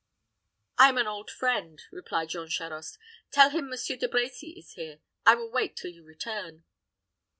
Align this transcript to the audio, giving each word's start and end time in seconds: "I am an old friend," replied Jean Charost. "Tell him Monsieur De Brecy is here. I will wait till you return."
"I 0.79 0.89
am 0.89 0.97
an 0.97 1.05
old 1.05 1.29
friend," 1.29 1.79
replied 1.91 2.29
Jean 2.29 2.49
Charost. 2.49 2.97
"Tell 3.31 3.51
him 3.51 3.69
Monsieur 3.69 3.97
De 3.97 4.07
Brecy 4.07 4.57
is 4.57 4.71
here. 4.71 4.99
I 5.27 5.35
will 5.35 5.51
wait 5.51 5.75
till 5.75 5.91
you 5.91 6.03
return." 6.03 6.63